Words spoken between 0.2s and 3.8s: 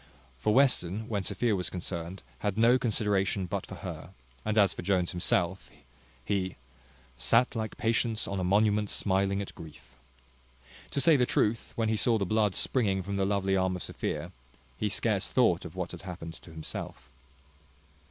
For Western, when Sophia was concerned, had no consideration but for